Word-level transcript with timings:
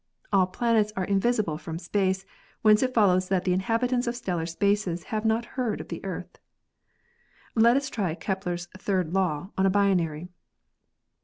All 0.33 0.47
planets 0.47 0.91
are 0.95 1.03
invisible 1.03 1.59
from 1.59 1.77
space, 1.77 2.25
whence 2.63 2.81
it 2.81 2.91
follows 2.91 3.29
that 3.29 3.43
the 3.43 3.53
inhabitants 3.53 4.07
of 4.07 4.15
stellar 4.15 4.47
spaces 4.47 5.03
have 5.13 5.25
not 5.25 5.45
heard 5.53 5.79
of 5.79 5.89
the 5.89 6.03
Earth. 6.03 6.39
"Let 7.53 7.77
us 7.77 7.87
try 7.87 8.15
Kepler's 8.15 8.65
third 8.75 9.13
law 9.13 9.51
on 9.59 9.67
a 9.67 9.69
binary. 9.69 10.29